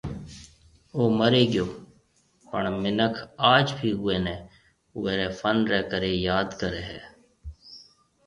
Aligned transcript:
او 0.95 1.01
مري 1.19 1.43
گيو 1.53 1.67
پڻ 2.49 2.63
منک 2.81 3.15
آج 3.53 3.67
بِي 3.77 3.89
اوئي 3.99 4.17
ني 4.25 4.35
اوئي 4.95 5.13
ري 5.19 5.29
فن 5.39 5.57
ري 5.71 5.79
ڪري 5.91 6.13
ياد 6.29 6.47
ڪري 6.61 6.81
ھيَََ 6.89 6.99